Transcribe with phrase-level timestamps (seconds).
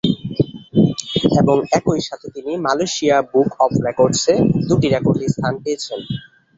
[1.41, 4.33] এবং একই সাথে তিনি মালয়েশিয়া বুক অফ রেকর্ডসে
[4.67, 5.99] দুটি রেকর্ডে স্থান পেয়েছেন।